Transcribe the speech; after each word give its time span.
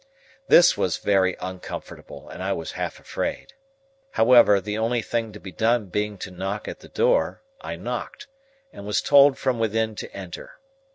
This 0.47 0.75
was 0.75 0.97
very 0.97 1.37
uncomfortable, 1.39 2.27
and 2.27 2.41
I 2.41 2.53
was 2.53 2.71
half 2.71 2.99
afraid. 2.99 3.53
However, 4.13 4.59
the 4.59 4.75
only 4.75 5.03
thing 5.03 5.31
to 5.31 5.39
be 5.39 5.51
done 5.51 5.89
being 5.89 6.17
to 6.25 6.31
knock 6.31 6.67
at 6.67 6.79
the 6.79 6.89
door, 6.89 7.43
I 7.61 7.75
knocked, 7.75 8.25
and 8.73 8.83
was 8.87 8.99
told 9.03 9.37
from 9.37 9.59
within 9.59 9.93
to 9.97 10.11
enter. 10.11 10.57